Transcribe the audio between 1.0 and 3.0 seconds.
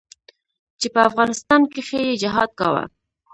افغانستان کښې يې جهاد کاوه.